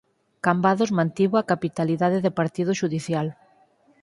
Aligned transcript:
Cambados 0.45 0.91
mantivo 0.97 1.35
a 1.37 1.47
capitalidade 1.51 2.17
de 2.25 2.35
partido 2.39 2.71
xudicial. 2.81 3.27